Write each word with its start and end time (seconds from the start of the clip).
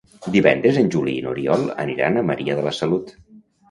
Divendres 0.37 0.79
en 0.83 0.89
Juli 0.95 1.13
i 1.19 1.21
n'Oriol 1.27 1.69
aniran 1.87 2.19
a 2.19 2.27
Maria 2.35 2.61
de 2.61 2.69
la 2.71 2.79
Salut. 2.83 3.19